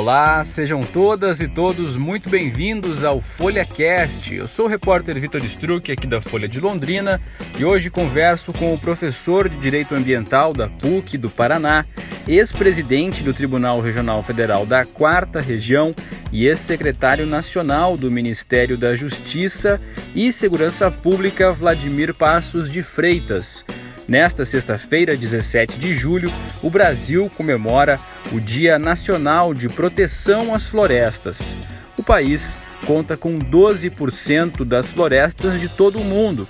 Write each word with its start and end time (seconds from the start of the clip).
Olá, 0.00 0.42
sejam 0.44 0.80
todas 0.80 1.42
e 1.42 1.46
todos 1.46 1.94
muito 1.94 2.30
bem-vindos 2.30 3.04
ao 3.04 3.20
FolhaCast. 3.20 4.34
Eu 4.34 4.48
sou 4.48 4.64
o 4.64 4.68
repórter 4.68 5.20
Vitor 5.20 5.44
Struck, 5.44 5.92
aqui 5.92 6.06
da 6.06 6.22
Folha 6.22 6.48
de 6.48 6.58
Londrina, 6.58 7.20
e 7.58 7.66
hoje 7.66 7.90
converso 7.90 8.50
com 8.50 8.72
o 8.72 8.78
professor 8.78 9.46
de 9.46 9.58
Direito 9.58 9.94
Ambiental 9.94 10.54
da 10.54 10.68
PUC 10.68 11.18
do 11.18 11.28
Paraná, 11.28 11.84
ex-presidente 12.26 13.22
do 13.22 13.34
Tribunal 13.34 13.82
Regional 13.82 14.22
Federal 14.22 14.64
da 14.64 14.86
Quarta 14.86 15.38
Região 15.38 15.94
e 16.32 16.46
ex-secretário 16.46 17.26
nacional 17.26 17.94
do 17.94 18.10
Ministério 18.10 18.78
da 18.78 18.96
Justiça 18.96 19.78
e 20.14 20.32
Segurança 20.32 20.90
Pública, 20.90 21.52
Vladimir 21.52 22.14
Passos 22.14 22.70
de 22.70 22.82
Freitas. 22.82 23.62
Nesta 24.10 24.44
sexta-feira, 24.44 25.16
17 25.16 25.78
de 25.78 25.94
julho, 25.94 26.32
o 26.60 26.68
Brasil 26.68 27.30
comemora 27.36 27.96
o 28.32 28.40
Dia 28.40 28.76
Nacional 28.76 29.54
de 29.54 29.68
Proteção 29.68 30.52
às 30.52 30.66
Florestas. 30.66 31.56
O 31.96 32.02
país 32.02 32.58
conta 32.84 33.16
com 33.16 33.38
12% 33.38 34.64
das 34.64 34.90
florestas 34.90 35.60
de 35.60 35.68
todo 35.68 36.00
o 36.00 36.04
mundo. 36.04 36.48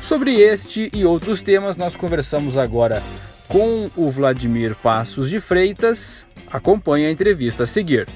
Sobre 0.00 0.34
este 0.34 0.90
e 0.92 1.04
outros 1.04 1.40
temas, 1.40 1.76
nós 1.76 1.94
conversamos 1.94 2.58
agora 2.58 3.00
com 3.46 3.88
o 3.94 4.08
Vladimir 4.08 4.74
Passos 4.74 5.30
de 5.30 5.38
Freitas. 5.38 6.26
Acompanhe 6.48 7.06
a 7.06 7.10
entrevista 7.12 7.62
a 7.62 7.66
seguir. 7.68 8.08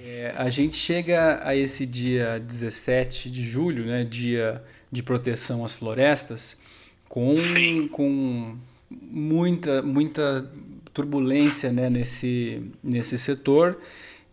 É, 0.00 0.32
a 0.36 0.48
gente 0.48 0.76
chega 0.76 1.40
a 1.42 1.56
esse 1.56 1.84
dia 1.84 2.38
17 2.38 3.32
de 3.32 3.44
julho, 3.44 3.84
né, 3.84 4.04
dia 4.04 4.62
de 4.90 5.02
proteção 5.02 5.64
às 5.64 5.72
florestas 5.72 6.58
com, 7.08 7.34
com 7.90 8.56
muita, 8.90 9.82
muita 9.82 10.50
turbulência 10.92 11.72
né, 11.72 11.90
nesse, 11.90 12.62
nesse 12.82 13.18
setor. 13.18 13.78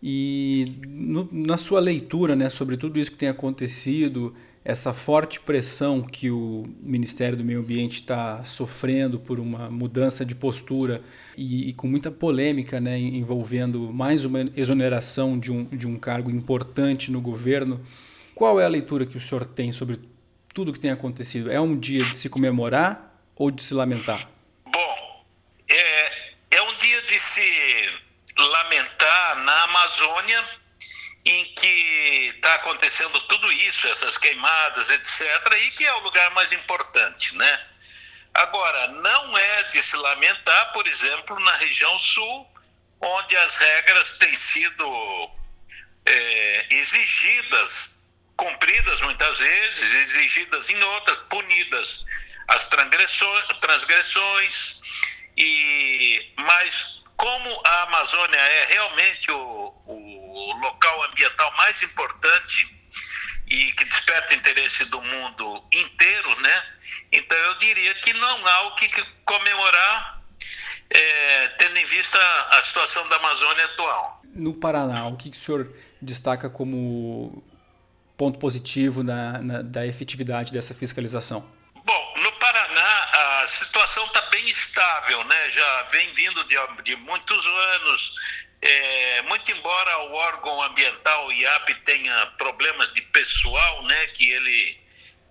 E 0.02 0.66
no, 0.86 1.30
na 1.32 1.58
sua 1.58 1.80
leitura 1.80 2.36
né, 2.36 2.50
sobre 2.50 2.76
tudo 2.76 3.00
isso 3.00 3.12
que 3.12 3.18
tem 3.18 3.30
acontecido, 3.30 4.34
essa 4.66 4.94
forte 4.94 5.40
pressão 5.40 6.02
que 6.02 6.30
o 6.30 6.64
Ministério 6.82 7.38
do 7.38 7.44
Meio 7.44 7.60
Ambiente 7.60 7.96
está 7.96 8.44
sofrendo 8.44 9.20
por 9.20 9.40
uma 9.40 9.70
mudança 9.70 10.26
de 10.26 10.34
postura 10.34 11.02
e, 11.38 11.70
e, 11.70 11.74
com 11.74 11.88
muita 11.88 12.12
polêmica 12.12 12.80
né, 12.80 12.98
envolvendo 12.98 13.92
mais 13.94 14.24
uma 14.24 14.46
exoneração 14.56 15.38
de 15.38 15.52
um, 15.52 15.66
de 15.66 15.86
um 15.88 15.98
cargo 15.98 16.30
importante 16.32 17.12
no 17.12 17.20
governo, 17.20 17.82
qual 18.34 18.60
é 18.60 18.66
a 18.66 18.70
leitura 18.70 19.06
que 19.06 19.18
o 19.18 19.22
senhor 19.22 19.46
tem 19.46 19.72
sobre 19.72 20.00
tudo 20.54 20.72
que 20.72 20.80
tem 20.80 20.92
acontecido? 20.92 21.52
É 21.52 21.60
um 21.60 21.78
dia 21.78 22.04
de 22.04 22.16
se 22.16 22.30
comemorar 22.30 23.14
ou 23.36 23.50
de 23.50 23.64
se 23.64 23.74
lamentar? 23.74 24.20
Bom, 24.66 25.26
é, 25.68 26.34
é 26.52 26.62
um 26.62 26.76
dia 26.76 27.02
de 27.04 27.20
se 27.20 28.00
lamentar 28.38 29.38
na 29.38 29.64
Amazônia, 29.64 30.46
em 31.26 31.46
que 31.54 32.34
está 32.36 32.56
acontecendo 32.56 33.20
tudo 33.22 33.52
isso, 33.52 33.88
essas 33.88 34.18
queimadas, 34.18 34.90
etc., 34.90 35.54
e 35.66 35.72
que 35.72 35.86
é 35.86 35.94
o 35.96 36.04
lugar 36.04 36.32
mais 36.32 36.52
importante, 36.52 37.36
né? 37.36 37.66
Agora, 38.34 38.88
não 38.88 39.38
é 39.38 39.64
de 39.64 39.82
se 39.82 39.96
lamentar, 39.96 40.74
por 40.74 40.88
exemplo, 40.88 41.40
na 41.40 41.56
região 41.56 42.00
sul, 42.00 42.48
onde 43.00 43.38
as 43.38 43.58
regras 43.58 44.18
têm 44.18 44.36
sido 44.36 45.30
é, 46.06 46.68
exigidas 46.72 48.03
cumpridas 48.36 49.02
muitas 49.02 49.40
vezes, 49.40 49.94
exigidas 49.94 50.70
em 50.70 50.82
outras, 50.82 51.18
punidas 51.30 52.06
as 52.48 52.68
transgressões, 52.68 54.82
e 55.38 56.34
mas 56.38 57.04
como 57.16 57.50
a 57.66 57.84
Amazônia 57.84 58.38
é 58.38 58.66
realmente 58.66 59.32
o, 59.32 59.74
o 59.86 60.54
local 60.62 61.04
ambiental 61.06 61.54
mais 61.56 61.82
importante 61.82 62.68
e 63.48 63.72
que 63.74 63.86
desperta 63.86 64.36
interesse 64.36 64.90
do 64.90 65.02
mundo 65.02 65.64
inteiro, 65.74 66.42
né? 66.42 66.64
Então 67.12 67.38
eu 67.38 67.56
diria 67.56 67.94
que 67.96 68.14
não 68.14 68.48
há 68.48 68.68
o 68.68 68.76
que 68.76 68.90
comemorar, 69.26 70.22
é, 70.90 71.48
tendo 71.50 71.78
em 71.78 71.86
vista 71.86 72.18
a 72.52 72.62
situação 72.62 73.08
da 73.10 73.18
Amazônia 73.18 73.66
atual. 73.66 74.22
No 74.34 74.54
Paraná, 74.54 75.08
o 75.08 75.16
que 75.16 75.30
o 75.30 75.36
senhor 75.36 75.72
destaca 76.02 76.50
como 76.50 77.44
ponto 78.24 78.40
positivo 78.40 79.04
na, 79.04 79.40
na, 79.40 79.62
da 79.62 79.86
efetividade 79.86 80.54
dessa 80.54 80.74
fiscalização? 80.74 81.46
Bom, 81.84 82.14
no 82.20 82.32
Paraná 82.34 83.42
a 83.42 83.48
situação 83.48 84.06
está 84.06 84.22
bem 84.30 84.50
estável, 84.50 85.22
né? 85.26 85.52
Já 85.52 85.84
vem 85.92 86.14
vindo 86.14 86.42
de, 86.46 86.56
de 86.84 86.96
muitos 86.96 87.46
anos. 87.46 88.16
É, 88.62 89.22
muito 89.24 89.52
embora 89.52 89.98
o 90.06 90.14
órgão 90.14 90.64
ambiental 90.64 91.30
IAP 91.34 91.76
tenha 91.84 92.28
problemas 92.38 92.94
de 92.94 93.02
pessoal, 93.02 93.84
né? 93.84 94.08
Que 94.08 94.32
ele 94.32 94.80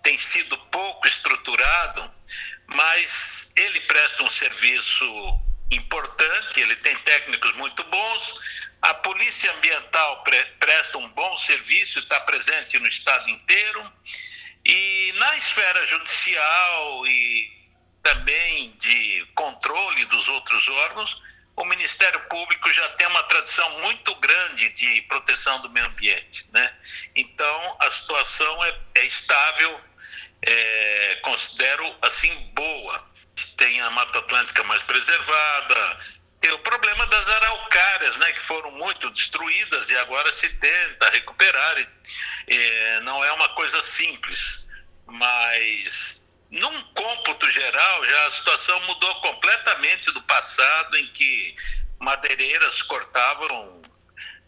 tem 0.03 0.19
sido 0.19 0.59
pouco 0.70 1.09
estruturado, 1.09 2.10
mas 2.74 3.54
ele 3.56 3.80
presta 3.80 4.22
um 4.22 4.28
serviço 4.28 5.06
importante, 5.70 6.60
ele 6.60 6.76
tem 6.76 6.94
técnicos 6.98 7.56
muito 7.56 7.82
bons, 7.84 8.41
a 8.82 8.94
Polícia 8.94 9.53
Ambiental 9.53 10.25
pre 10.25 10.44
presta 10.59 10.98
um 10.98 11.09
bom 11.10 11.37
serviço, 11.37 12.00
está 12.00 12.19
presente 12.20 12.78
no 12.81 12.88
estado 12.88 13.31
inteiro. 13.31 13.93
E 14.65 15.12
na 15.16 15.37
esfera 15.37 15.87
judicial 15.87 17.06
e 17.06 17.50
também 18.03 18.75
de 18.78 19.26
controle 19.34 20.04
dos 20.06 20.28
outros 20.28 20.69
órgãos, 20.69 21.22
o 21.56 21.65
Ministério 21.65 22.21
Público 22.28 22.72
já 22.72 22.88
tem 22.91 23.06
uma 23.06 23.22
tradição 23.25 23.81
muito 23.81 24.15
grande 24.16 24.71
de 24.71 25.03
proteção 25.03 25.60
do 25.60 25.71
meio 25.71 25.87
ambiente. 25.87 26.48
Né? 26.53 26.75
Então, 27.15 27.76
a 27.81 27.91
situação 27.91 28.65
é, 28.65 28.78
é 28.97 29.06
estável, 29.06 29.81
é, 30.42 31.21
considero 31.22 31.97
assim 32.03 32.34
boa. 32.53 33.12
Tem 33.56 33.81
a 33.81 33.91
Mata 33.91 34.19
Atlântica 34.19 34.62
mais 34.65 34.82
preservada, 34.82 36.00
tem 36.42 36.50
o 36.50 36.58
problema 36.58 37.06
das 37.06 37.28
araucárias, 37.28 38.16
né, 38.16 38.32
que 38.32 38.42
foram 38.42 38.72
muito 38.72 39.08
destruídas 39.10 39.88
e 39.88 39.97
agora 39.97 40.30
se 40.32 40.48
tenta 40.48 41.08
recuperar. 41.10 41.78
E, 41.78 41.88
é, 42.53 43.00
não 43.03 43.25
é 43.25 43.32
uma 43.32 43.48
coisa 43.50 43.80
simples, 43.80 44.69
mas 45.06 46.28
num 46.50 46.82
cômputo 46.94 47.48
geral, 47.48 48.04
já 48.04 48.26
a 48.26 48.30
situação 48.32 48.78
mudou 48.80 49.20
completamente 49.20 50.10
do 50.10 50.20
passado, 50.22 50.97
em 50.97 51.06
que 51.12 51.54
madeireiras 52.00 52.82
cortavam, 52.82 53.80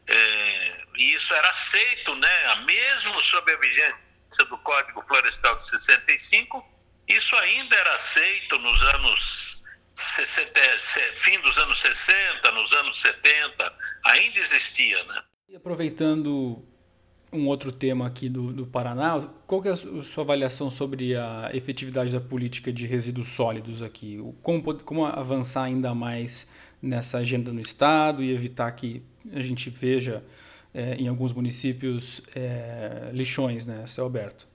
é, 0.09 0.85
e 0.97 1.15
isso 1.15 1.33
era 1.33 1.49
aceito, 1.49 2.15
né, 2.17 2.55
mesmo 2.65 3.23
sob 3.23 3.53
a 3.53 3.57
vigência 3.57 4.45
do 4.49 4.59
Código 4.59 5.05
Florestal 5.07 5.57
de 5.57 5.69
65, 5.69 6.69
isso 7.07 7.37
ainda 7.37 7.77
era 7.77 7.95
aceito 7.95 8.59
nos 8.59 8.83
anos 8.83 9.64
60, 9.64 9.64
fim 9.95 11.41
dos 11.41 11.59
anos 11.59 11.79
60, 11.79 12.53
nos 12.53 12.73
anos 12.73 13.01
70, 13.01 13.73
ainda 14.05 14.39
existia, 14.39 15.03
né? 15.05 15.23
E 15.49 15.57
aproveitando 15.57 16.65
um 17.33 17.47
outro 17.47 17.73
tema 17.73 18.07
aqui 18.07 18.29
do, 18.29 18.53
do 18.53 18.67
Paraná, 18.67 19.29
qual 19.47 19.65
é 19.65 19.71
a 19.71 19.77
sua 19.77 20.25
avaliação 20.25 20.71
sobre 20.71 21.17
a 21.17 21.51
efetividade 21.53 22.13
da 22.13 22.21
política 22.21 22.73
de 22.73 22.87
resíduos 22.87 23.29
sólidos 23.29 23.83
aqui? 23.83 24.19
Como, 24.43 24.75
como 24.83 25.05
avançar 25.05 25.65
ainda 25.65 25.95
mais 25.95 26.49
nessa 26.81 27.19
agenda 27.19 27.53
no 27.53 27.61
Estado 27.61 28.23
e 28.23 28.33
evitar 28.33 28.71
que 28.73 29.03
a 29.33 29.41
gente 29.41 29.71
veja 29.71 30.25
é, 30.73 30.95
em 30.95 31.09
alguns 31.09 31.33
municípios 31.33 32.21
é, 32.35 33.11
lixões, 33.13 33.67
né, 33.67 33.87
Céu 33.87 34.05
Alberto? 34.05 34.47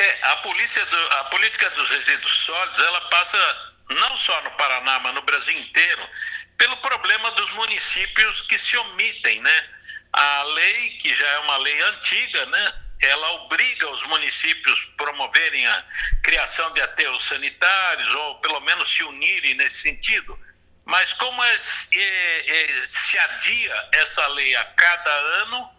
É, 0.00 0.24
a, 0.26 0.36
polícia 0.36 0.84
do, 0.86 0.96
a 0.96 1.24
política 1.24 1.70
dos 1.70 1.90
resíduos 1.90 2.32
sólidos, 2.32 2.78
ela 2.78 3.00
passa 3.08 3.38
não 3.90 4.16
só 4.16 4.40
no 4.42 4.50
Paraná, 4.52 4.98
mas 4.98 5.14
no 5.14 5.22
Brasil 5.22 5.58
inteiro, 5.58 6.08
pelo 6.56 6.76
problema 6.78 7.30
dos 7.32 7.50
municípios 7.52 8.42
que 8.42 8.58
se 8.58 8.76
omitem, 8.76 9.40
né? 9.40 9.68
A 10.12 10.42
lei, 10.42 10.90
que 10.98 11.14
já 11.14 11.26
é 11.26 11.38
uma 11.40 11.56
lei 11.58 11.80
antiga, 11.82 12.46
né? 12.46 12.74
Ela 13.00 13.30
obriga 13.32 13.88
os 13.90 14.02
municípios 14.04 14.84
promoverem 14.96 15.66
a 15.66 15.84
criação 16.22 16.72
de 16.72 16.80
aterros 16.80 17.24
sanitários, 17.24 18.12
ou 18.12 18.40
pelo 18.40 18.60
menos 18.60 18.92
se 18.92 19.02
unirem 19.04 19.54
nesse 19.54 19.82
sentido. 19.82 20.38
Mas 20.84 21.12
como 21.12 21.42
é, 21.44 21.54
é, 21.54 22.50
é, 22.50 22.88
se 22.88 23.18
adia 23.18 23.88
essa 23.92 24.26
lei 24.28 24.56
a 24.56 24.64
cada 24.64 25.12
ano, 25.12 25.70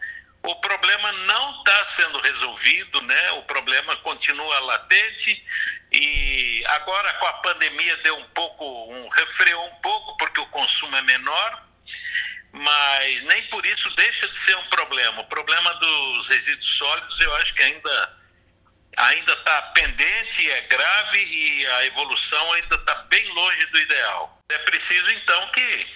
o 0.44 0.56
problema 0.56 1.12
não 1.12 1.60
está 1.60 1.86
sendo 1.86 2.20
resolvido, 2.20 3.02
né? 3.02 3.32
O 3.34 3.44
problema 3.44 3.96
continua 3.98 4.60
latente 4.60 5.44
e 5.92 6.64
agora 6.68 7.12
com 7.14 7.28
a 7.28 7.34
pandemia 7.34 7.98
deu 7.98 8.18
um 8.18 8.26
pouco, 8.30 8.66
um 8.94 9.10
refreou 9.10 9.66
um 9.68 9.76
pouco 9.76 10.18
porque 10.18 10.40
o 10.40 10.48
consumo 10.48 10.96
é 10.96 11.02
menor, 11.02 11.64
mas 12.54 13.22
nem 13.24 13.44
por 13.44 13.66
isso 13.66 13.94
deixa 13.96 14.28
de 14.28 14.38
ser 14.38 14.56
um 14.58 14.64
problema. 14.68 15.22
O 15.22 15.28
problema 15.28 15.74
dos 15.76 16.30
resíduos 16.30 16.78
sólidos 16.78 17.20
eu 17.20 17.36
acho 17.36 17.54
que 17.54 17.64
ainda 17.64 18.20
ainda 18.98 19.34
está 19.34 19.62
pendente, 19.74 20.50
é 20.52 20.62
grave 20.62 21.24
e 21.24 21.68
a 21.68 21.86
evolução 21.86 22.54
ainda 22.54 22.76
está 22.76 22.96
bem 23.04 23.28
longe 23.34 23.66
do 23.68 23.80
ideal. 23.80 24.42
É 24.50 24.58
preciso 24.60 25.12
então 25.12 25.48
que 25.50 25.88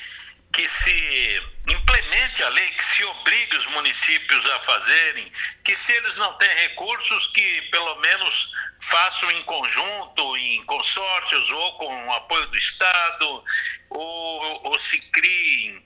que 0.53 0.69
se 0.69 1.44
implemente 1.67 2.44
a 2.44 2.50
lei, 2.50 2.69
que 2.71 2.83
se 2.83 3.03
obrigue 3.03 3.57
os 3.57 3.65
municípios 3.67 4.45
a 4.45 4.59
fazerem, 4.59 5.31
que 5.63 5.75
se 5.75 5.91
eles 5.94 6.15
não 6.17 6.33
têm 6.33 6.53
recursos, 6.55 7.27
que 7.27 7.61
pelo 7.63 7.95
menos 8.01 8.53
façam 8.81 9.31
em 9.31 9.44
conjunto, 9.44 10.38
em 10.38 10.63
consórcios 10.65 11.50
ou 11.50 11.77
com 11.77 12.07
o 12.07 12.13
apoio 12.13 12.47
do 12.47 12.57
Estado, 12.57 13.44
ou, 13.89 14.67
ou 14.67 14.79
se 14.79 15.00
criem. 15.11 15.83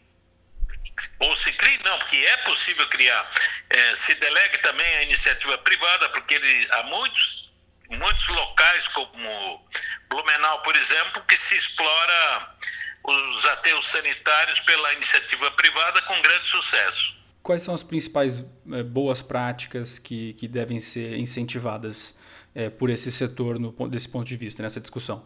Ou 1.20 1.36
se 1.36 1.54
crie, 1.54 1.80
não, 1.84 1.98
porque 2.00 2.18
é 2.18 2.38
possível 2.38 2.88
criar, 2.90 3.32
é, 3.70 3.96
se 3.96 4.16
delegue 4.16 4.58
também 4.60 4.98
a 4.98 5.04
iniciativa 5.04 5.56
privada, 5.60 6.10
porque 6.10 6.34
ele, 6.34 6.68
há 6.72 6.84
muitos, 6.84 7.47
muitos 7.90 8.28
locais, 8.28 8.88
como 8.90 9.68
Blumenau, 10.10 10.62
por 10.62 10.76
exemplo, 10.76 11.22
que 11.24 11.38
se 11.38 11.58
explora 11.58 12.56
os 13.04 13.46
ateus 13.46 13.88
sanitários 13.88 14.60
pela 14.62 14.94
iniciativa 14.94 15.50
privada 15.52 16.02
com 16.02 16.22
grande 16.22 16.48
sucesso. 16.48 17.16
Quais 17.42 17.62
são 17.62 17.74
as 17.74 17.82
principais 17.82 18.40
é, 18.74 18.84
boas 18.84 19.22
práticas 19.22 19.98
que, 19.98 20.34
que 20.34 20.48
devem 20.48 20.80
ser 20.80 21.18
incentivadas 21.18 22.18
é, 22.54 22.70
por 22.70 22.90
esse 22.90 23.12
setor 23.12 23.58
no, 23.58 23.72
desse 23.88 24.10
ponto 24.10 24.28
de 24.28 24.36
vista, 24.36 24.62
nessa 24.62 24.82
discussão? 24.82 25.26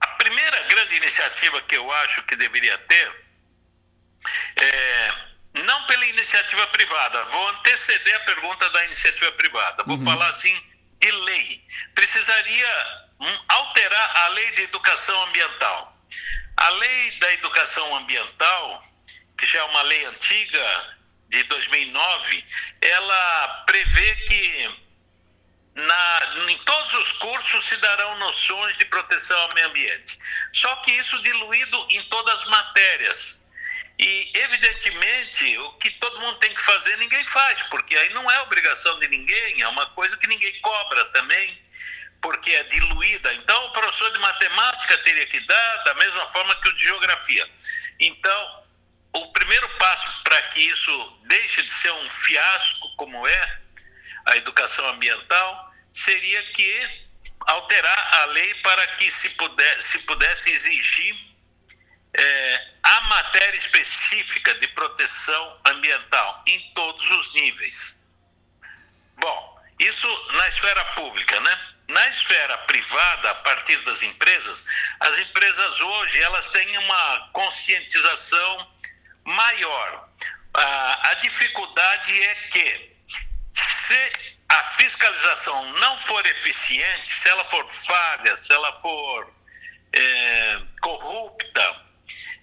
A 0.00 0.06
primeira 0.08 0.62
grande 0.64 0.96
iniciativa 0.96 1.60
que 1.62 1.76
eu 1.76 1.90
acho 1.92 2.22
que 2.24 2.36
deveria 2.36 2.76
ter 2.76 3.24
é, 4.56 5.14
não 5.64 5.84
pela 5.84 6.04
iniciativa 6.06 6.66
privada, 6.66 7.24
vou 7.26 7.48
anteceder 7.48 8.16
a 8.16 8.20
pergunta 8.20 8.68
da 8.70 8.84
iniciativa 8.84 9.32
privada, 9.32 9.84
vou 9.84 9.96
uhum. 9.96 10.04
falar 10.04 10.28
assim 10.28 10.60
de 11.04 11.10
lei. 11.10 11.62
Precisaria 11.94 13.08
hum, 13.20 13.38
alterar 13.48 14.16
a 14.16 14.28
lei 14.28 14.50
de 14.52 14.62
educação 14.62 15.22
ambiental. 15.24 15.94
A 16.56 16.68
lei 16.70 17.10
da 17.18 17.32
educação 17.34 17.96
ambiental, 17.96 18.82
que 19.36 19.46
já 19.46 19.60
é 19.60 19.64
uma 19.64 19.82
lei 19.82 20.04
antiga, 20.06 20.96
de 21.28 21.42
2009, 21.44 22.44
ela 22.80 23.64
prevê 23.66 24.14
que 24.16 24.84
na, 25.74 26.20
em 26.48 26.58
todos 26.58 26.94
os 26.94 27.12
cursos 27.12 27.64
se 27.64 27.76
darão 27.78 28.18
noções 28.18 28.76
de 28.78 28.84
proteção 28.86 29.38
ao 29.40 29.54
meio 29.54 29.66
ambiente. 29.66 30.18
Só 30.52 30.74
que 30.76 30.92
isso 30.92 31.20
diluído 31.22 31.86
em 31.90 32.02
todas 32.04 32.42
as 32.42 32.48
matérias. 32.48 33.44
E, 33.98 34.30
evidentemente, 34.34 35.58
o 35.58 35.72
que 35.74 35.90
todo 35.92 36.20
mundo 36.20 36.38
tem 36.38 36.52
que 36.52 36.62
fazer, 36.62 36.96
ninguém 36.98 37.24
faz, 37.26 37.62
porque 37.62 37.96
aí 37.96 38.12
não 38.12 38.28
é 38.30 38.40
obrigação 38.42 38.98
de 38.98 39.06
ninguém, 39.08 39.62
é 39.62 39.68
uma 39.68 39.86
coisa 39.90 40.16
que 40.16 40.26
ninguém 40.26 40.60
cobra 40.60 41.04
também 41.06 41.62
porque 42.24 42.50
é 42.50 42.64
diluída. 42.64 43.34
Então, 43.34 43.66
o 43.66 43.72
professor 43.72 44.10
de 44.10 44.18
matemática 44.18 44.96
teria 44.98 45.26
que 45.26 45.38
dar 45.40 45.84
da 45.84 45.94
mesma 45.94 46.26
forma 46.28 46.54
que 46.62 46.70
o 46.70 46.72
de 46.72 46.82
geografia. 46.82 47.46
Então, 48.00 48.64
o 49.12 49.30
primeiro 49.32 49.68
passo 49.76 50.22
para 50.24 50.40
que 50.42 50.60
isso 50.60 51.18
deixe 51.26 51.62
de 51.62 51.70
ser 51.70 51.92
um 51.92 52.10
fiasco, 52.10 52.96
como 52.96 53.28
é 53.28 53.58
a 54.24 54.36
educação 54.38 54.88
ambiental, 54.88 55.70
seria 55.92 56.42
que 56.52 57.04
alterar 57.40 58.14
a 58.22 58.24
lei 58.26 58.54
para 58.54 58.86
que 58.96 59.10
se, 59.10 59.28
puder, 59.30 59.82
se 59.82 59.98
pudesse 60.00 60.50
exigir 60.50 61.33
é, 62.14 62.66
a 62.82 63.00
matéria 63.02 63.56
específica 63.56 64.54
de 64.54 64.68
proteção 64.68 65.60
ambiental 65.64 66.42
em 66.46 66.60
todos 66.74 67.10
os 67.10 67.34
níveis. 67.34 68.04
Bom, 69.16 69.60
isso 69.78 70.08
na 70.32 70.48
esfera 70.48 70.84
pública, 70.96 71.40
né? 71.40 71.58
Na 71.88 72.08
esfera 72.08 72.56
privada, 72.58 73.30
a 73.30 73.34
partir 73.36 73.76
das 73.84 74.02
empresas, 74.02 74.64
as 75.00 75.18
empresas 75.18 75.80
hoje 75.80 76.20
elas 76.20 76.48
têm 76.48 76.78
uma 76.78 77.28
conscientização 77.32 78.70
maior. 79.24 80.08
A, 80.54 81.10
a 81.10 81.14
dificuldade 81.14 82.22
é 82.22 82.34
que 82.50 82.96
se 83.52 84.12
a 84.48 84.62
fiscalização 84.64 85.72
não 85.78 85.98
for 85.98 86.24
eficiente, 86.26 87.08
se 87.08 87.28
ela 87.28 87.44
for 87.44 87.68
falha, 87.68 88.36
se 88.36 88.52
ela 88.52 88.80
for 88.80 89.34
é, 89.92 90.60
corrupta, 90.80 91.84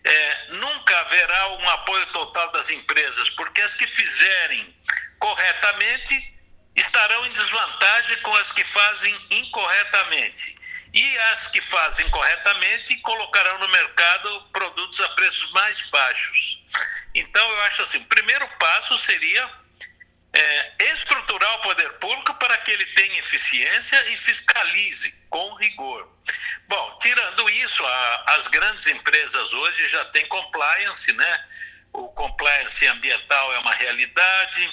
é, 0.04 0.48
nunca 0.54 1.00
haverá 1.00 1.50
um 1.54 1.70
apoio 1.70 2.06
total 2.08 2.52
das 2.52 2.70
empresas, 2.70 3.30
porque 3.30 3.62
as 3.62 3.76
que 3.76 3.88
fizerem 3.88 4.76
corretamente 5.20 6.32
estarão 6.76 7.26
em 7.26 7.32
desvantagem 7.32 8.18
com 8.18 8.36
as 8.36 8.52
que 8.52 8.64
fazem 8.64 9.16
incorretamente. 9.32 10.60
E 10.94 11.18
as 11.32 11.48
que 11.48 11.62
fazem 11.62 12.10
corretamente 12.10 12.98
colocarão 12.98 13.60
no 13.60 13.70
mercado 13.70 14.42
produtos 14.52 15.00
a 15.00 15.08
preços 15.10 15.52
mais 15.52 15.82
baixos. 15.90 16.62
Então, 17.16 17.50
eu 17.50 17.62
acho 17.62 17.82
assim: 17.82 18.00
o 18.00 18.06
primeiro 18.06 18.46
passo 18.60 18.98
seria 18.98 19.50
é, 20.34 20.86
estruturar 20.94 21.56
o 21.56 21.62
poder 21.62 21.94
público 21.94 22.34
para 22.36 22.58
que 22.58 22.72
ele 22.72 22.86
tenha 22.88 23.20
eficiência 23.20 24.12
e 24.12 24.18
fiscalize 24.18 25.12
com 25.30 25.54
rigor. 25.56 26.10
Bom, 26.68 27.00
tirando 27.02 27.50
isso, 27.50 27.86
a, 27.86 28.24
as 28.36 28.48
grandes 28.48 28.88
empresas 28.88 29.54
hoje 29.54 29.86
já 29.88 30.06
têm 30.06 30.26
compliance, 30.28 31.12
né? 31.14 31.46
O 31.94 32.08
compliance 32.10 32.88
ambiental 32.88 33.54
é 33.54 33.60
uma 33.60 33.74
realidade 33.74 34.72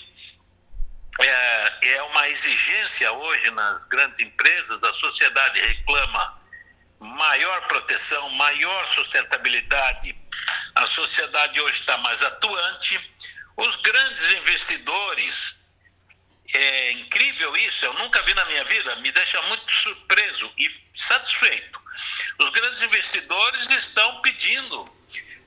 é, 1.21 1.95
é 1.97 2.03
uma 2.05 2.29
exigência 2.29 3.11
hoje 3.11 3.51
nas 3.51 3.85
grandes 3.87 4.21
empresas, 4.21 4.85
a 4.85 4.95
sociedade 4.95 5.61
reclama 5.61 6.39
maior 7.01 7.67
proteção, 7.67 8.29
maior 8.31 8.87
sustentabilidade. 8.87 10.17
A 10.75 10.87
sociedade 10.87 11.61
hoje 11.61 11.81
está 11.81 11.97
mais 11.99 12.23
atuante. 12.23 12.99
Os 13.59 13.75
grandes 13.75 14.33
investidores, 14.35 15.59
é 16.55 16.93
incrível 16.93 17.57
isso, 17.57 17.85
eu 17.87 17.93
nunca 17.95 18.23
vi 18.23 18.33
na 18.33 18.45
minha 18.45 18.63
vida, 18.63 18.95
me 18.97 19.11
deixa 19.11 19.43
muito 19.43 19.73
surpreso 19.73 20.53
e 20.57 20.69
satisfeito. 20.95 21.83
Os 22.39 22.51
grandes 22.51 22.83
investidores 22.83 23.69
estão 23.69 24.23
pedindo 24.23 24.89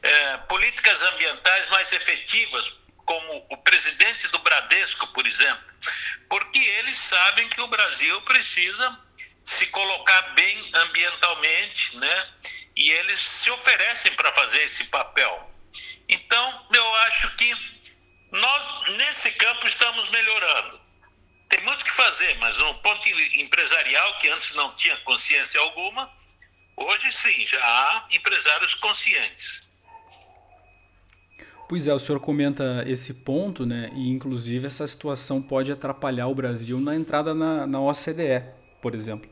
é, 0.01 0.37
políticas 0.39 1.01
ambientais 1.03 1.69
mais 1.69 1.93
efetivas, 1.93 2.77
como 3.05 3.47
o 3.49 3.57
presidente 3.57 4.27
do 4.27 4.39
Bradesco, 4.39 5.07
por 5.07 5.25
exemplo, 5.25 5.63
porque 6.29 6.59
eles 6.59 6.97
sabem 6.97 7.47
que 7.47 7.61
o 7.61 7.67
Brasil 7.67 8.21
precisa 8.23 8.99
se 9.45 9.67
colocar 9.67 10.21
bem 10.33 10.69
ambientalmente, 10.73 11.95
né? 11.97 12.29
E 12.75 12.91
eles 12.91 13.21
se 13.21 13.49
oferecem 13.51 14.13
para 14.15 14.33
fazer 14.33 14.63
esse 14.63 14.85
papel. 14.85 15.49
Então, 16.09 16.67
eu 16.71 16.95
acho 16.95 17.35
que 17.37 17.80
nós, 18.31 18.83
nesse 18.97 19.31
campo, 19.33 19.67
estamos 19.67 20.09
melhorando. 20.09 20.79
Tem 21.49 21.61
muito 21.63 21.83
que 21.83 21.91
fazer, 21.91 22.37
mas 22.37 22.57
no 22.57 22.73
ponto 22.75 23.07
empresarial, 23.07 24.17
que 24.19 24.29
antes 24.29 24.55
não 24.55 24.73
tinha 24.73 24.95
consciência 24.97 25.59
alguma, 25.59 26.09
hoje 26.77 27.11
sim, 27.11 27.45
já 27.45 27.59
há 27.61 28.07
empresários 28.11 28.73
conscientes. 28.75 29.71
Pois 31.67 31.87
é, 31.87 31.93
o 31.93 31.99
senhor 31.99 32.19
comenta 32.19 32.83
esse 32.85 33.13
ponto, 33.13 33.65
né? 33.65 33.89
E 33.93 34.09
inclusive 34.09 34.67
essa 34.67 34.85
situação 34.87 35.41
pode 35.41 35.71
atrapalhar 35.71 36.27
o 36.27 36.35
Brasil 36.35 36.79
na 36.79 36.95
entrada 36.95 37.33
na, 37.33 37.65
na 37.65 37.79
OCDE, 37.79 38.43
por 38.81 38.93
exemplo. 38.93 39.29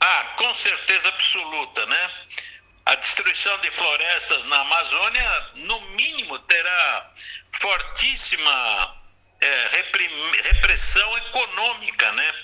Ah, 0.00 0.34
com 0.38 0.54
certeza 0.54 1.08
absoluta, 1.08 1.84
né? 1.86 2.10
A 2.88 2.94
destruição 2.94 3.58
de 3.58 3.70
florestas 3.70 4.44
na 4.44 4.60
Amazônia, 4.60 5.50
no 5.56 5.78
mínimo, 5.90 6.38
terá 6.38 7.12
fortíssima 7.52 8.96
é, 9.42 9.68
repressão 10.42 11.18
econômica, 11.18 12.10
né? 12.12 12.34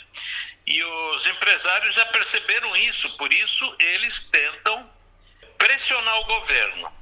E 0.66 0.84
os 0.84 1.26
empresários 1.26 1.94
já 1.94 2.04
perceberam 2.04 2.76
isso, 2.76 3.16
por 3.16 3.32
isso 3.32 3.74
eles 3.78 4.28
tentam 4.28 4.90
pressionar 5.56 6.20
o 6.20 6.24
governo. 6.26 6.92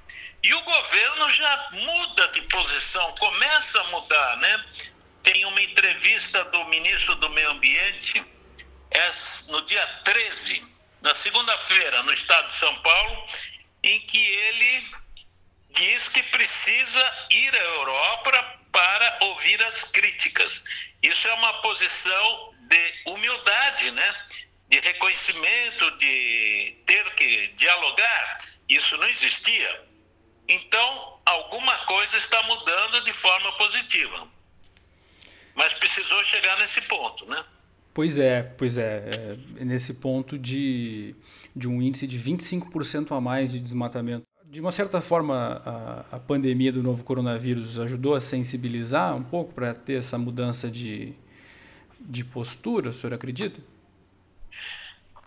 E 0.41 0.55
o 0.55 0.63
governo 0.63 1.29
já 1.31 1.69
muda 1.73 2.29
de 2.29 2.43
posição, 2.43 3.13
começa 3.17 3.81
a 3.81 3.85
mudar, 3.89 4.37
né? 4.37 4.65
Tem 5.21 5.45
uma 5.47 5.61
entrevista 5.61 6.45
do 6.45 6.65
ministro 6.67 7.17
do 7.17 7.29
Meio 7.29 7.51
Ambiente 7.51 8.25
no 9.49 9.63
dia 9.63 9.85
13, 10.05 10.72
na 11.03 11.15
segunda-feira, 11.15 12.03
no 12.05 12.13
estado 12.13 12.47
de 12.47 12.55
São 12.55 12.75
Paulo, 12.77 13.27
em 13.83 14.01
que 14.07 14.25
ele 14.25 14.93
diz 15.71 16.09
que 16.09 16.23
precisa 16.25 17.27
ir 17.31 17.55
à 17.55 17.59
Europa 17.59 18.59
para 18.71 19.19
ouvir 19.23 19.63
as 19.65 19.85
críticas. 19.85 20.65
Isso 21.03 21.27
é 21.27 21.35
uma 21.35 21.61
posição 21.61 22.51
de 22.61 23.03
humildade, 23.07 23.91
né? 23.91 24.27
De 24.69 24.81
reconhecimento, 24.81 25.91
de 25.99 26.83
ter 26.87 27.15
que 27.15 27.49
dialogar. 27.49 28.39
Isso 28.69 28.97
não 28.97 29.09
existia. 29.09 29.89
Então, 30.49 31.21
alguma 31.27 31.77
coisa 31.85 32.17
está 32.17 32.43
mudando 32.45 33.03
de 33.03 33.13
forma 33.13 33.53
positiva. 33.59 34.29
Mas 35.55 35.75
precisou 35.75 36.23
chegar 36.25 36.57
nesse 36.59 36.81
ponto, 36.83 37.27
né? 37.27 37.45
Pois 37.95 38.17
é, 38.17 38.43
pois 38.43 38.79
é. 38.79 39.37
é 39.59 39.65
nesse 39.65 39.95
ponto 39.95 40.39
de, 40.39 41.15
de 41.55 41.69
um 41.69 41.83
índice 41.83 42.07
de 42.07 42.19
25% 42.19 43.17
a 43.17 43.21
mais 43.21 43.53
de 43.53 43.61
desmatamento. 43.61 44.27
De 44.45 44.61
uma 44.61 44.73
certa 44.73 45.01
forma, 45.01 45.63
a, 45.65 46.17
a 46.17 46.19
pandemia 46.21 46.73
do 46.73 46.83
novo 46.83 47.05
coronavírus 47.05 47.79
ajudou 47.79 48.15
a 48.15 48.21
sensibilizar 48.21 49.17
um 49.17 49.23
pouco 49.23 49.53
para 49.55 49.75
ter 49.75 49.95
essa 49.95 50.19
mudança 50.19 50.71
de, 50.71 51.15
de 52.01 52.25
postura, 52.25 52.91
o 52.91 52.95
senhor 52.95 53.15
acredita? 53.15 53.61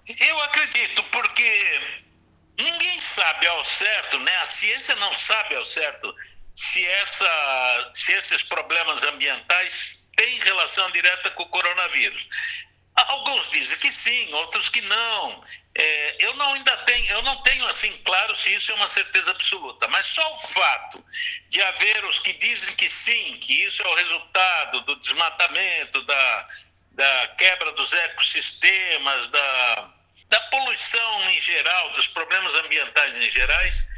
Eu 0.07 0.41
acredito, 0.43 1.03
porque 1.12 1.81
ninguém 2.60 3.01
sabe 3.01 3.48
ao 3.48 3.63
certo, 3.63 4.19
né? 4.19 4.36
a 4.38 4.45
ciência 4.45 4.95
não 4.98 5.13
sabe 5.13 5.55
ao 5.55 5.65
certo 5.65 6.13
se, 6.53 6.86
essa, 6.86 7.91
se 7.93 8.13
esses 8.13 8.43
problemas 8.43 9.03
ambientais 9.03 10.05
têm 10.15 10.39
relação 10.39 10.89
direta 10.91 11.29
com 11.31 11.43
o 11.43 11.50
coronavírus. 11.50 12.27
Alguns 12.95 13.50
dizem 13.50 13.77
que 13.79 13.91
sim, 13.91 14.34
outros 14.34 14.69
que 14.69 14.79
não. 14.79 15.43
É, 15.75 16.15
eu 16.19 16.34
não 16.36 16.53
ainda 16.53 16.77
tenho, 16.77 17.05
eu 17.12 17.22
não 17.24 17.43
tenho 17.43 17.67
assim 17.67 17.91
claro 18.05 18.34
se 18.34 18.55
isso 18.55 18.72
é 18.72 18.75
uma 18.75 18.88
certeza 18.88 19.31
absoluta, 19.31 19.86
mas 19.89 20.05
só 20.05 20.34
o 20.34 20.39
fato 20.39 21.03
de 21.50 21.62
haver 21.62 22.05
os 22.05 22.19
que 22.19 22.31
dizem 22.34 22.74
que 22.75 22.88
sim, 22.88 23.38
que 23.41 23.65
isso 23.65 23.84
é 23.84 23.88
o 23.88 23.95
resultado 23.95 24.81
do 24.81 24.95
desmatamento, 24.95 26.01
da, 26.05 26.48
da 26.91 27.27
quebra 27.38 27.74
dos 27.74 27.91
ecossistemas, 27.93 29.27
da, 29.27 29.93
da 30.29 30.39
poluição 30.43 31.29
em 31.31 31.39
geral, 31.41 31.89
dos 31.91 32.07
problemas 32.07 32.55
ambientais 32.55 33.17
em 33.17 33.29
gerais, 33.29 33.89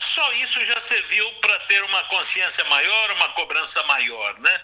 só 0.00 0.32
isso 0.34 0.64
já 0.64 0.80
serviu 0.80 1.30
para 1.40 1.58
ter 1.60 1.82
uma 1.84 2.04
consciência 2.04 2.64
maior, 2.64 3.10
uma 3.12 3.30
cobrança 3.30 3.82
maior, 3.84 4.38
né? 4.38 4.62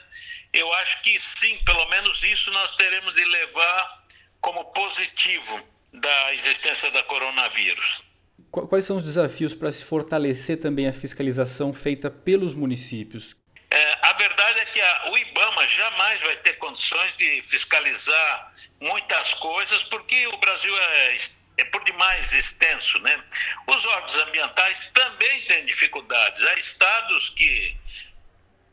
Eu 0.53 0.73
acho 0.75 1.03
que 1.03 1.19
sim, 1.19 1.59
pelo 1.65 1.87
menos 1.87 2.23
isso 2.23 2.51
nós 2.53 2.73
teremos 2.73 3.13
de 3.15 3.25
levar 3.25 4.05
como 4.41 4.65
positivo 4.67 5.61
da 5.93 6.35
existência 6.35 6.91
da 6.91 7.03
coronavírus. 7.03 8.03
Quais 8.51 8.85
são 8.85 8.99
os 8.99 9.05
desafios 9.05 9.53
para 9.53 9.73
se 9.73 9.85
fortalecer 9.85 10.61
também 10.61 10.87
a 10.87 10.93
fiscalização 10.93 11.75
feita 11.75 12.09
pelos 12.09 12.55
municípios? 12.55 13.35
É, 13.69 13.99
a 14.03 14.13
verdade 14.13 14.61
é 14.61 14.65
que 14.67 14.81
a, 14.81 15.11
o 15.11 15.19
IBAMA 15.19 15.67
jamais 15.67 16.23
vai 16.23 16.37
ter 16.37 16.53
condições 16.59 17.17
de 17.17 17.43
fiscalizar 17.43 18.53
muitas 18.81 19.35
coisas, 19.35 19.83
porque 19.83 20.29
o 20.29 20.37
Brasil 20.37 20.73
é 20.79 21.17
é 21.57 21.65
por 21.65 21.85
demais 21.85 22.33
extenso, 22.33 22.99
né? 23.01 23.23
Os 23.67 23.87
órgãos 23.87 24.17
ambientais 24.19 24.81
também 24.93 25.43
têm 25.43 25.65
dificuldades. 25.65 26.43
Há 26.43 26.55
estados 26.55 27.31
que, 27.31 27.77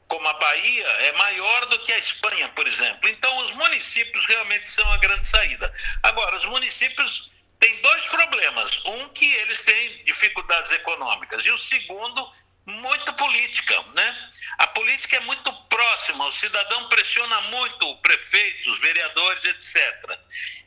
como 0.08 0.28
a 0.28 0.34
Bahia, 0.34 0.88
é 0.88 1.12
maior 1.14 1.66
do 1.68 1.80
que 1.80 1.94
a 1.94 1.98
Espanha, 1.98 2.50
por 2.50 2.68
exemplo. 2.68 3.08
Então, 3.10 3.38
os 3.44 3.52
municípios 3.52 4.26
realmente 4.26 4.66
são 4.66 4.92
a 4.92 4.98
grande 4.98 5.26
saída. 5.26 5.72
Agora, 6.02 6.36
os 6.38 6.46
municípios 6.46 7.32
têm 7.60 7.82
dois 7.82 8.08
problemas. 8.08 8.84
Um, 8.86 9.10
que 9.10 9.32
eles 9.32 9.62
têm 9.64 10.04
dificuldades 10.04 10.72
econômicas, 10.72 11.46
e 11.46 11.52
o 11.52 11.58
segundo, 11.58 12.32
muito 12.66 13.14
política, 13.14 13.82
né? 13.94 14.32
A 14.58 14.68
política 14.68 15.18
é 15.18 15.20
muito 15.22 15.52
próxima, 15.68 16.26
o 16.26 16.32
cidadão 16.32 16.90
pressiona 16.90 17.42
muito 17.42 17.90
o 17.90 17.98
prefeito, 18.02 18.70
os 18.70 18.80
vereadores, 18.80 19.46
etc. 19.46 20.20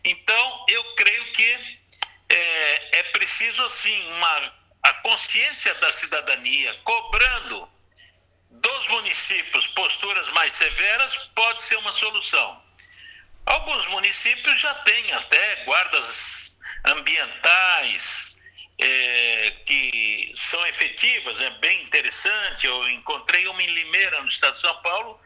Então, 0.05 0.67
eu 0.69 0.95
creio 0.95 1.33
que 1.33 1.84
é, 2.29 2.99
é 2.99 3.03
preciso, 3.05 3.63
assim, 3.65 4.13
uma, 4.13 4.55
a 4.83 4.93
consciência 4.95 5.75
da 5.77 5.91
cidadania 5.93 6.75
cobrando 6.85 7.69
dos 8.51 8.89
municípios 8.89 9.67
posturas 9.69 10.31
mais 10.33 10.53
severas 10.53 11.17
pode 11.35 11.63
ser 11.63 11.77
uma 11.77 11.93
solução. 11.93 12.63
Alguns 13.47 13.87
municípios 13.89 14.59
já 14.59 14.75
têm 14.77 15.13
até 15.13 15.65
guardas 15.65 16.59
ambientais 16.85 18.39
é, 18.79 19.51
que 19.67 20.33
são 20.35 20.67
efetivas, 20.67 21.41
é 21.41 21.51
bem 21.51 21.83
interessante. 21.83 22.67
Eu 22.67 22.89
encontrei 22.91 23.47
uma 23.49 23.63
em 23.63 23.67
Limeira, 23.67 24.21
no 24.23 24.29
estado 24.29 24.55
de 24.55 24.61
São 24.61 24.75
Paulo, 24.83 25.21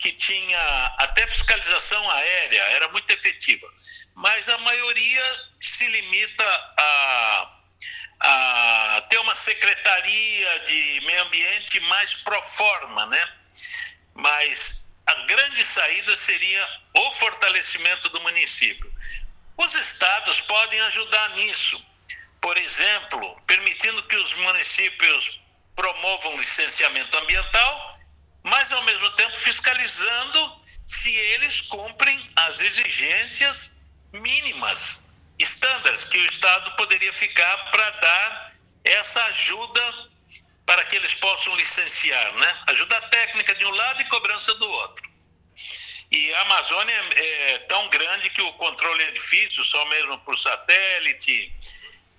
que 0.00 0.12
tinha 0.12 0.94
até 0.96 1.26
fiscalização 1.26 2.10
aérea, 2.10 2.62
era 2.70 2.88
muito 2.88 3.10
efetiva. 3.10 3.70
Mas 4.14 4.48
a 4.48 4.56
maioria 4.56 5.44
se 5.60 5.86
limita 5.86 6.74
a, 6.78 7.58
a 8.20 9.06
ter 9.10 9.18
uma 9.18 9.34
secretaria 9.34 10.58
de 10.60 11.02
meio 11.04 11.22
ambiente 11.24 11.78
mais 11.80 12.14
pro 12.14 12.42
forma, 12.42 13.04
né? 13.06 13.28
Mas 14.14 14.90
a 15.04 15.14
grande 15.26 15.62
saída 15.66 16.16
seria 16.16 16.66
o 16.94 17.12
fortalecimento 17.12 18.08
do 18.08 18.22
município. 18.22 18.90
Os 19.58 19.74
estados 19.74 20.40
podem 20.40 20.80
ajudar 20.80 21.28
nisso. 21.30 21.84
Por 22.40 22.56
exemplo, 22.56 23.38
permitindo 23.46 24.02
que 24.04 24.16
os 24.16 24.32
municípios 24.32 25.42
promovam 25.76 26.38
licenciamento 26.38 27.14
ambiental 27.18 27.89
mas 28.42 28.72
ao 28.72 28.82
mesmo 28.82 29.10
tempo 29.10 29.36
fiscalizando 29.36 30.60
se 30.86 31.14
eles 31.14 31.60
cumprem 31.62 32.30
as 32.36 32.60
exigências 32.60 33.72
mínimas, 34.12 35.02
estándares 35.38 36.04
que 36.04 36.18
o 36.18 36.26
Estado 36.26 36.74
poderia 36.76 37.12
ficar 37.12 37.70
para 37.70 37.90
dar 37.90 38.52
essa 38.84 39.22
ajuda 39.26 40.10
para 40.66 40.84
que 40.84 40.96
eles 40.96 41.14
possam 41.14 41.54
licenciar, 41.56 42.34
né? 42.34 42.62
Ajuda 42.68 43.00
técnica 43.02 43.54
de 43.54 43.64
um 43.64 43.70
lado 43.70 44.02
e 44.02 44.08
cobrança 44.08 44.54
do 44.54 44.68
outro. 44.68 45.10
E 46.10 46.34
a 46.34 46.40
Amazônia 46.42 46.94
é, 47.14 47.52
é 47.52 47.58
tão 47.60 47.88
grande 47.88 48.30
que 48.30 48.42
o 48.42 48.52
controle 48.54 49.02
é 49.04 49.10
difícil, 49.12 49.64
só 49.64 49.84
mesmo 49.86 50.18
por 50.20 50.38
satélite. 50.38 51.52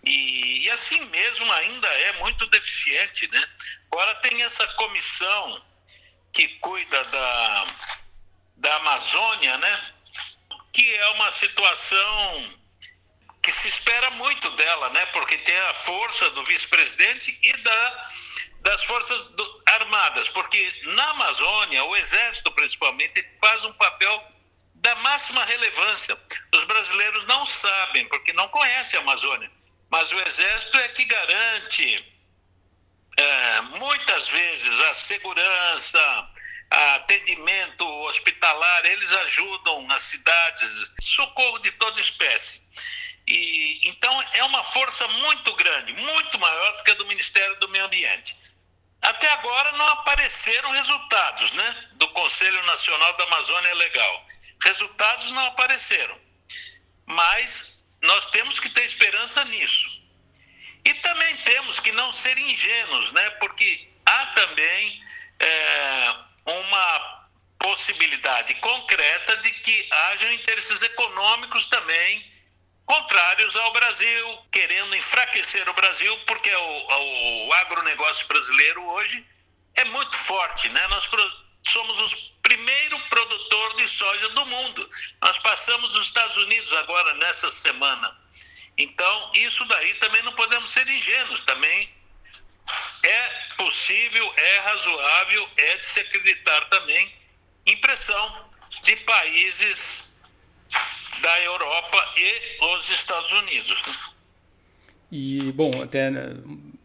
E, 0.04 0.66
e 0.66 0.72
assim 0.72 1.04
mesmo 1.06 1.52
ainda 1.52 1.88
é 1.88 2.20
muito 2.20 2.46
deficiente, 2.48 3.28
né? 3.32 3.50
Agora 3.92 4.16
tem 4.16 4.44
essa 4.44 4.66
comissão 4.76 5.62
que 6.34 6.48
cuida 6.60 7.04
da, 7.06 7.66
da 8.58 8.76
Amazônia, 8.78 9.58
né? 9.58 9.82
Que 10.74 10.96
é 10.96 11.08
uma 11.10 11.32
situação 11.32 12.54
que 13.42 13.52
se 13.52 13.68
espera 13.68 14.12
muito 14.12 14.50
dela, 14.52 14.90
né? 14.90 15.06
Porque 15.08 15.38
tem 15.40 15.58
a 15.58 15.74
força 15.74 16.30
do 16.32 16.44
vice-presidente 16.46 17.38
e 17.42 17.58
da, 17.58 18.08
das 18.62 18.84
forças 18.84 19.32
do, 19.32 19.64
armadas, 19.66 20.30
porque 20.30 20.82
na 20.84 21.10
Amazônia 21.10 21.84
o 21.86 21.96
exército 21.96 22.52
principalmente 22.52 23.26
faz 23.40 23.64
um 23.66 23.74
papel 23.74 24.24
da 24.76 24.96
máxima 24.98 25.44
relevância. 25.46 26.18
Os 26.54 26.64
brasileiros 26.66 27.26
não 27.26 27.46
sabem, 27.46 28.08
porque 28.08 28.34
não 28.34 28.48
conhecem 28.50 29.00
a 29.00 29.04
Amazônia, 29.04 29.52
mas 29.90 30.12
o 30.12 30.20
exército 30.20 30.78
é 30.78 30.88
que 30.90 31.06
garante 31.06 32.11
é, 33.18 33.62
muitas 33.62 34.30
vezes 34.30 34.82
a 34.82 34.94
segurança, 34.94 36.30
atendimento 36.70 37.86
hospitalar, 38.06 38.86
eles 38.86 39.14
ajudam 39.14 39.92
as 39.92 40.02
cidades, 40.04 40.94
socorro 41.02 41.60
de 41.60 41.72
toda 41.72 42.00
espécie. 42.00 42.62
E 43.28 43.90
então 43.90 44.22
é 44.34 44.44
uma 44.44 44.64
força 44.64 45.08
muito 45.08 45.54
grande, 45.56 45.94
muito 45.94 46.40
maior 46.40 46.78
do 46.78 46.84
que 46.84 46.92
a 46.92 46.96
do 46.96 47.06
Ministério 47.06 47.60
do 47.60 47.70
Meio 47.70 47.86
Ambiente. 47.86 48.36
Até 49.02 49.30
agora 49.32 49.72
não 49.74 49.88
apareceram 49.88 50.72
resultados, 50.72 51.52
né, 51.54 51.90
do 51.94 52.08
Conselho 52.10 52.64
Nacional 52.64 53.14
da 53.18 53.24
Amazônia 53.26 53.74
Legal. 53.74 54.26
Resultados 54.64 55.32
não 55.32 55.46
apareceram. 55.48 56.20
Mas 57.06 57.90
nós 58.02 58.28
temos 58.28 58.60
que 58.60 58.70
ter 58.70 58.84
esperança 58.84 59.44
nisso. 59.46 60.01
E 60.84 60.94
também 60.96 61.38
temos 61.38 61.80
que 61.80 61.92
não 61.92 62.12
ser 62.12 62.38
ingênuos, 62.38 63.12
né? 63.12 63.30
Porque 63.32 63.88
há 64.06 64.26
também 64.28 65.02
é, 65.40 66.16
uma 66.46 67.22
possibilidade 67.60 68.56
concreta 68.56 69.38
de 69.38 69.52
que 69.52 69.88
hajam 69.92 70.34
interesses 70.34 70.82
econômicos 70.82 71.68
também 71.68 72.32
contrários 72.86 73.56
ao 73.56 73.72
Brasil, 73.72 74.46
querendo 74.52 74.96
enfraquecer 74.96 75.68
o 75.70 75.74
Brasil, 75.74 76.18
porque 76.26 76.54
o, 76.54 77.48
o 77.48 77.54
agronegócio 77.54 78.28
brasileiro 78.28 78.84
hoje 78.84 79.26
é 79.76 79.86
muito 79.86 80.16
forte, 80.16 80.68
né? 80.70 80.88
Nós 80.88 81.10
somos 81.64 82.00
o 82.00 82.34
primeiro 82.42 83.00
produtor 83.02 83.76
de 83.76 83.88
soja 83.88 84.30
do 84.30 84.46
mundo. 84.46 84.90
Nós 85.22 85.40
passamos 85.40 85.96
os 85.96 86.08
Estados 86.08 86.38
Unidos 86.38 86.74
agora 86.74 87.14
nessa 87.16 87.50
semana. 87.50 88.18
Então, 88.82 89.32
isso 89.36 89.64
daí 89.66 89.94
também 89.96 90.24
não 90.24 90.34
podemos 90.34 90.72
ser 90.72 90.88
ingênuos, 90.88 91.42
também 91.42 91.90
é 93.04 93.30
possível, 93.58 94.34
é 94.36 94.60
razoável, 94.60 95.48
é 95.58 95.78
de 95.78 95.86
se 95.86 96.00
acreditar 96.00 96.66
também 96.66 97.12
em 97.66 97.78
pressão 97.78 98.50
de 98.84 98.96
países 98.98 100.22
da 101.22 101.42
Europa 101.42 102.14
e 102.18 102.66
os 102.76 102.90
Estados 102.90 103.32
Unidos. 103.32 104.16
E, 105.12 105.52
bom, 105.52 105.70
até 105.84 106.10
né, 106.10 106.38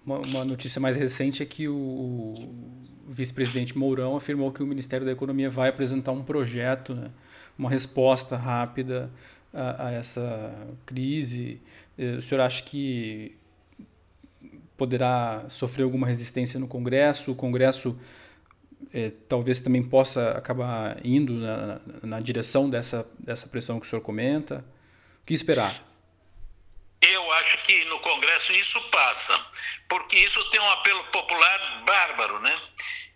uma 0.05 0.45
notícia 0.45 0.81
mais 0.81 0.97
recente 0.97 1.43
é 1.43 1.47
que 1.47 1.67
o 1.67 2.79
vice-presidente 3.09 3.77
Mourão 3.79 4.17
afirmou 4.17 4.53
que 4.53 4.63
o 4.63 4.67
Ministério 4.67 5.07
da 5.07 5.13
Economia 5.13 5.49
vai 5.49 5.71
apresentar 5.71 6.13
um 6.13 6.23
projeto, 6.23 6.95
né, 6.95 7.11
uma 7.57 7.71
resposta 7.71 8.37
rápida 8.37 9.11
a, 9.57 9.87
a 9.89 9.93
essa 9.93 10.53
crise. 10.85 11.61
Eh, 11.99 12.17
o 12.17 12.23
senhor 12.23 12.41
acha 12.41 12.63
que 12.63 13.37
poderá 14.77 15.47
sofrer 15.49 15.85
alguma 15.85 16.07
resistência 16.07 16.61
no 16.61 16.69
Congresso? 16.69 17.33
O 17.33 17.35
Congresso 17.35 17.99
é, 18.93 19.11
talvez 19.29 19.61
também 19.61 19.83
possa 19.83 20.31
acabar 20.33 20.99
indo 21.05 21.35
na, 21.35 21.81
na, 22.03 22.21
direção 22.21 22.69
dessa, 22.69 23.07
dessa 23.19 23.47
pressão 23.47 23.81
que 23.81 23.87
o 23.87 23.89
senhor 23.89 24.03
comenta? 24.03 24.65
O 25.23 25.27
que 25.27 25.35
esperar? 25.35 25.83
Eu 27.01 27.33
acho 27.35 27.63
que 27.65 27.85
no 27.87 28.01
Congresso 28.01 28.53
isso 28.53 28.81
passa, 28.91 29.39
porque 29.89 30.17
isso 30.19 30.43
tem 30.51 30.61
um 30.61 30.71
apelo 30.71 31.05
popular 31.05 31.85
bárbaro, 31.85 32.41
né? 32.41 32.59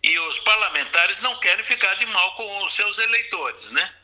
E 0.03 0.19
os 0.19 0.39
parlamentares 0.41 1.21
não 1.21 1.39
querem 1.41 1.65
ficar 1.65 1.95
de 1.95 2.07
mal 2.07 2.35
com 2.35 2.65
os 2.65 2.75
seus 2.75 2.99
eleitores, 2.99 3.71
né? 3.71 3.95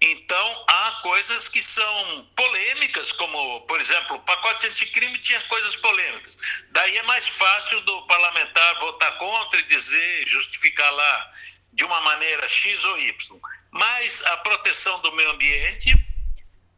Então, 0.00 0.64
há 0.66 0.92
coisas 1.02 1.46
que 1.46 1.62
são 1.62 2.26
polêmicas, 2.34 3.12
como, 3.12 3.60
por 3.62 3.78
exemplo, 3.80 4.16
o 4.16 4.20
pacote 4.20 4.66
anticrime 4.66 5.18
tinha 5.18 5.40
coisas 5.42 5.76
polêmicas. 5.76 6.38
Daí 6.70 6.96
é 6.96 7.02
mais 7.02 7.28
fácil 7.28 7.80
do 7.82 8.06
parlamentar 8.06 8.78
votar 8.78 9.18
contra 9.18 9.60
e 9.60 9.64
dizer, 9.64 10.26
justificar 10.26 10.90
lá 10.90 11.32
de 11.72 11.84
uma 11.84 12.00
maneira 12.00 12.48
X 12.48 12.82
ou 12.86 12.98
Y. 12.98 13.40
Mas 13.70 14.24
a 14.24 14.38
proteção 14.38 15.00
do 15.00 15.12
meio 15.12 15.30
ambiente 15.30 15.94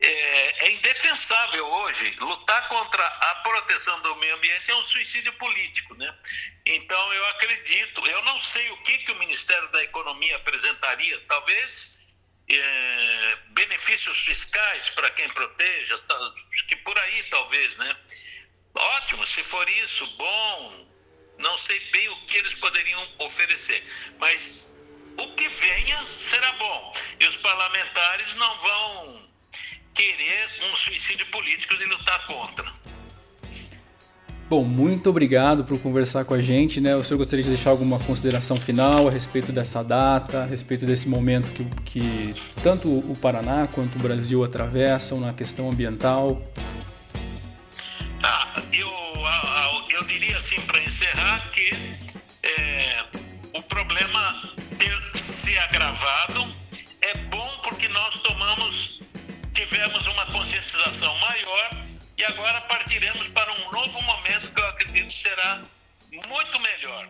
é, 0.01 0.67
é 0.67 0.73
indefensável 0.73 1.65
hoje. 1.65 2.17
Lutar 2.19 2.69
contra 2.69 3.07
a 3.07 3.35
proteção 3.37 4.01
do 4.03 4.17
meio 4.17 4.35
ambiente 4.35 4.73
é 4.73 4.75
um 4.75 4.83
suicídio 4.83 5.33
político, 5.35 5.95
né? 5.95 6.13
Então, 6.67 7.13
eu 7.13 7.27
acredito, 7.29 8.05
eu 8.05 8.23
não 8.25 8.41
sei 8.41 8.69
o 8.71 8.77
que, 8.79 8.99
que 8.99 9.13
o 9.13 9.19
Ministério 9.21 9.71
da 9.71 9.83
Economia 9.85 10.37
apresentaria, 10.37 11.21
talvez 11.29 12.02
é, 12.59 13.39
benefícios 13.51 14.19
fiscais 14.19 14.91
para 14.91 15.11
quem 15.11 15.29
proteja, 15.31 15.99
tá, 15.99 16.35
que 16.69 16.77
por 16.77 16.99
aí 16.99 17.23
talvez, 17.25 17.77
né? 17.77 17.97
Ótimo, 18.75 19.27
se 19.27 19.43
for 19.45 19.69
isso, 19.69 20.07
bom. 20.17 20.93
Não 21.39 21.57
sei 21.57 21.79
bem 21.91 22.09
o 22.09 22.27
que 22.27 22.37
eles 22.37 22.55
poderiam 22.55 23.09
oferecer, 23.19 23.83
mas 24.19 24.73
o 25.19 25.35
que 25.35 25.49
venha 25.49 26.07
será 26.07 26.53
bom. 26.53 26.95
E 27.19 27.27
os 27.27 27.37
parlamentares 27.39 28.35
não 28.35 28.61
vão 28.61 29.33
querer 29.95 30.65
um 30.65 30.77
suicídio 30.77 31.27
político 31.27 31.77
de 31.77 31.85
lutar 31.85 32.27
contra. 32.27 32.82
Bom, 34.53 34.65
muito 34.65 35.09
obrigado 35.09 35.65
por 35.65 35.81
conversar 35.81 36.27
com 36.27 36.35
a 36.35 36.43
gente, 36.43 36.79
né? 36.79 36.95
O 36.95 37.03
senhor 37.03 37.17
gostaria 37.17 37.43
de 37.43 37.49
deixar 37.49 37.71
alguma 37.71 37.99
consideração 37.99 38.55
final 38.55 39.09
a 39.09 39.11
respeito 39.11 39.51
dessa 39.51 39.83
data, 39.83 40.43
a 40.43 40.45
respeito 40.45 40.85
desse 40.85 41.09
momento 41.09 41.51
que, 41.55 41.65
que 41.87 42.33
tanto 42.63 42.87
o 42.87 43.17
Paraná 43.17 43.67
quanto 43.67 43.97
o 43.97 43.99
Brasil 43.99 44.45
atravessam 44.45 45.19
na 45.19 45.33
questão 45.33 45.71
ambiental? 45.71 46.43
Ah, 48.23 48.63
eu, 48.75 48.91
eu 49.89 50.05
diria 50.05 50.37
assim, 50.37 50.61
para 50.61 50.85
encerrar, 50.85 51.51
que 51.51 51.71
é, 52.43 53.05
o 53.55 53.63
problema 53.63 54.55
ter 54.79 55.01
se 55.15 55.57
agravado 55.61 56.47
é 57.01 57.17
bom 57.31 57.51
porque 57.65 57.89
nós 57.89 58.19
tomamos, 58.19 59.01
tivemos 59.55 60.07
uma 60.09 60.27
conscientização 60.27 61.19
maior 61.21 61.82
e 62.17 62.25
agora 62.25 62.61
partiremos 62.63 63.29
para 63.31 63.53
um 63.53 63.71
novo 63.71 64.01
momento 64.03 64.53
que 64.53 64.61
eu 64.61 64.67
acredito 64.67 65.13
será 65.13 65.63
muito 66.11 66.61
melhor. 66.61 67.09